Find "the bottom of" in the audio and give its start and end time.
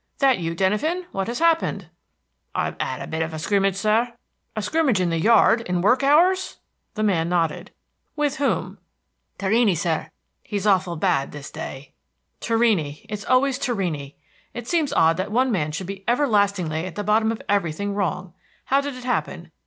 16.95-17.39